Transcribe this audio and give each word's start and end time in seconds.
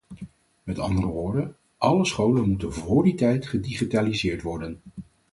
Met 0.63 0.79
andere 0.79 1.07
woorden: 1.07 1.55
alle 1.77 2.05
scholen 2.05 2.49
moeten 2.49 2.73
vóór 2.73 3.03
die 3.03 3.15
tijd 3.15 3.45
gedigitaliseerd 3.47 4.41
worden. 4.41 4.81